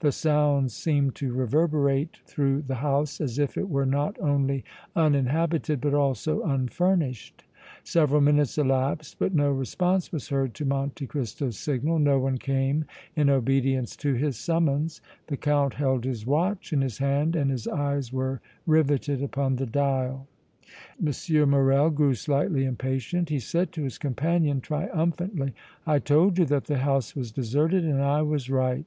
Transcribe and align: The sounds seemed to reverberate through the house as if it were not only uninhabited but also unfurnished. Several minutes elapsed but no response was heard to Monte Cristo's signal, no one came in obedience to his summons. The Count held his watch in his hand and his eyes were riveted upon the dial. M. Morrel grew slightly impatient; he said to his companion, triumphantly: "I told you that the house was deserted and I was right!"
The 0.00 0.10
sounds 0.10 0.74
seemed 0.74 1.14
to 1.14 1.32
reverberate 1.32 2.16
through 2.26 2.62
the 2.62 2.74
house 2.74 3.20
as 3.20 3.38
if 3.38 3.56
it 3.56 3.68
were 3.68 3.86
not 3.86 4.18
only 4.18 4.64
uninhabited 4.96 5.80
but 5.80 5.94
also 5.94 6.42
unfurnished. 6.42 7.44
Several 7.84 8.20
minutes 8.20 8.58
elapsed 8.58 9.16
but 9.20 9.32
no 9.32 9.48
response 9.52 10.10
was 10.10 10.28
heard 10.28 10.54
to 10.54 10.64
Monte 10.64 11.06
Cristo's 11.06 11.56
signal, 11.56 12.00
no 12.00 12.18
one 12.18 12.36
came 12.36 12.84
in 13.14 13.30
obedience 13.30 13.94
to 13.98 14.14
his 14.14 14.36
summons. 14.36 15.00
The 15.28 15.36
Count 15.36 15.74
held 15.74 16.04
his 16.04 16.26
watch 16.26 16.72
in 16.72 16.80
his 16.80 16.98
hand 16.98 17.36
and 17.36 17.48
his 17.48 17.68
eyes 17.68 18.12
were 18.12 18.40
riveted 18.66 19.22
upon 19.22 19.54
the 19.54 19.66
dial. 19.66 20.26
M. 21.00 21.48
Morrel 21.48 21.90
grew 21.90 22.14
slightly 22.14 22.64
impatient; 22.64 23.28
he 23.28 23.38
said 23.38 23.70
to 23.70 23.84
his 23.84 23.98
companion, 23.98 24.60
triumphantly: 24.60 25.54
"I 25.86 26.00
told 26.00 26.40
you 26.40 26.44
that 26.46 26.64
the 26.64 26.78
house 26.78 27.14
was 27.14 27.30
deserted 27.30 27.84
and 27.84 28.02
I 28.02 28.22
was 28.22 28.50
right!" 28.50 28.86